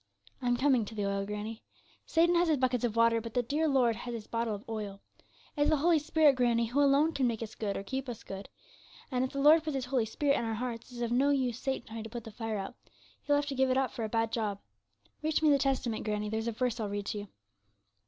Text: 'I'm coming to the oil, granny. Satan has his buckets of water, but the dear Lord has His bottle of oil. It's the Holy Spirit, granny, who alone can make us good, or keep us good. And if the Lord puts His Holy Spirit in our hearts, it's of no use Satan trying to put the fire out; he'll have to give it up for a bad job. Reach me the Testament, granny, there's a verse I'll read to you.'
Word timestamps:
'I'm 0.41 0.57
coming 0.57 0.83
to 0.85 0.95
the 0.95 1.05
oil, 1.05 1.27
granny. 1.27 1.61
Satan 2.07 2.33
has 2.33 2.47
his 2.47 2.57
buckets 2.57 2.83
of 2.83 2.95
water, 2.95 3.21
but 3.21 3.35
the 3.35 3.43
dear 3.43 3.67
Lord 3.67 3.95
has 3.97 4.15
His 4.15 4.25
bottle 4.25 4.55
of 4.55 4.67
oil. 4.67 4.99
It's 5.55 5.69
the 5.69 5.77
Holy 5.77 5.99
Spirit, 5.99 6.35
granny, 6.37 6.65
who 6.65 6.81
alone 6.81 7.11
can 7.13 7.27
make 7.27 7.43
us 7.43 7.53
good, 7.53 7.77
or 7.77 7.83
keep 7.83 8.09
us 8.09 8.23
good. 8.23 8.49
And 9.11 9.23
if 9.23 9.31
the 9.31 9.39
Lord 9.39 9.63
puts 9.63 9.75
His 9.75 9.85
Holy 9.85 10.05
Spirit 10.07 10.37
in 10.39 10.43
our 10.43 10.55
hearts, 10.55 10.91
it's 10.91 11.01
of 11.01 11.11
no 11.11 11.29
use 11.29 11.59
Satan 11.59 11.87
trying 11.87 12.03
to 12.03 12.09
put 12.09 12.23
the 12.23 12.31
fire 12.31 12.57
out; 12.57 12.73
he'll 13.21 13.35
have 13.35 13.45
to 13.45 13.53
give 13.53 13.69
it 13.69 13.77
up 13.77 13.91
for 13.91 14.03
a 14.03 14.09
bad 14.09 14.31
job. 14.31 14.59
Reach 15.21 15.43
me 15.43 15.51
the 15.51 15.59
Testament, 15.59 16.03
granny, 16.03 16.29
there's 16.29 16.47
a 16.47 16.51
verse 16.51 16.79
I'll 16.79 16.89
read 16.89 17.05
to 17.05 17.17
you.' 17.19 17.27